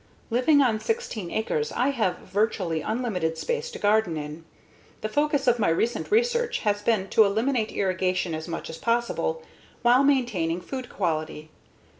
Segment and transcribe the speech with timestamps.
[0.31, 4.45] Living on 16 acres, I have virtually unlimited space to garden in.
[5.01, 9.43] The focus of my recent research has been to eliminate irrigation as much as possible
[9.83, 11.51] while maintaining food quality.